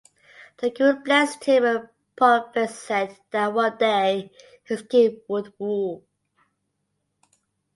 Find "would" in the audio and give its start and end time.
5.27-5.53